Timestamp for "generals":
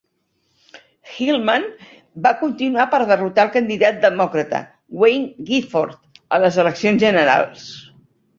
7.07-7.69